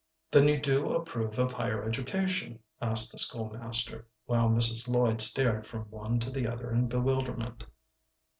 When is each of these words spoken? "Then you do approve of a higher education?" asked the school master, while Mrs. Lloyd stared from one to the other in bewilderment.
"Then 0.31 0.47
you 0.47 0.59
do 0.59 0.89
approve 0.89 1.37
of 1.37 1.51
a 1.51 1.55
higher 1.55 1.83
education?" 1.85 2.57
asked 2.81 3.11
the 3.11 3.19
school 3.19 3.51
master, 3.51 4.07
while 4.25 4.49
Mrs. 4.49 4.87
Lloyd 4.87 5.21
stared 5.21 5.67
from 5.67 5.83
one 5.91 6.17
to 6.21 6.31
the 6.31 6.47
other 6.47 6.71
in 6.71 6.87
bewilderment. 6.87 7.67